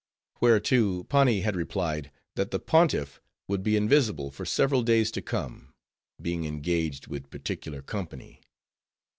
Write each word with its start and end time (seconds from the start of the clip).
Whereto 0.39 1.03
Pani 1.03 1.41
had 1.41 1.55
replied, 1.55 2.09
that 2.33 2.49
the 2.49 2.57
Pontiff 2.57 3.21
would 3.47 3.61
be 3.61 3.75
invisible 3.75 4.31
for 4.31 4.45
several 4.47 4.81
days 4.81 5.11
to 5.11 5.21
come; 5.21 5.75
being 6.19 6.45
engaged 6.45 7.05
with 7.05 7.29
particular 7.29 7.83
company. 7.83 8.41